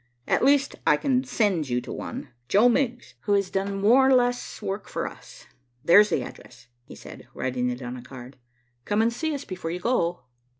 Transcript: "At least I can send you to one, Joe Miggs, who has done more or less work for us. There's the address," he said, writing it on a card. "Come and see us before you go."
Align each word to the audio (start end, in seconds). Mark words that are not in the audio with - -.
"At 0.27 0.43
least 0.43 0.73
I 0.87 0.97
can 0.97 1.23
send 1.23 1.69
you 1.69 1.79
to 1.81 1.93
one, 1.93 2.29
Joe 2.47 2.67
Miggs, 2.69 3.13
who 3.25 3.33
has 3.33 3.51
done 3.51 3.79
more 3.79 4.07
or 4.09 4.13
less 4.15 4.59
work 4.59 4.87
for 4.89 5.05
us. 5.05 5.45
There's 5.85 6.09
the 6.09 6.23
address," 6.23 6.65
he 6.85 6.95
said, 6.95 7.27
writing 7.35 7.69
it 7.69 7.83
on 7.83 7.95
a 7.95 8.01
card. 8.01 8.37
"Come 8.83 9.03
and 9.03 9.13
see 9.13 9.31
us 9.35 9.45
before 9.45 9.69
you 9.69 9.79
go." 9.79 10.21